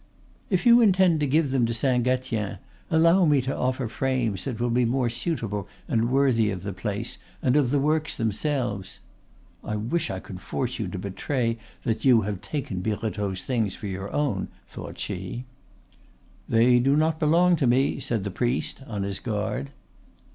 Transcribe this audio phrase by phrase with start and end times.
[0.49, 2.57] "If you intend to give them to Saint Gatien,
[2.89, 7.19] allow me to offer frames that will be more suitable and worthy of the place,
[7.43, 8.99] and of the works themselves."
[9.63, 13.85] ("I wish I could force you to betray that you have taken Birotteau's things for
[13.85, 15.45] your own," thought she.)
[16.49, 19.69] "They do not belong to me," said the priest, on his guard.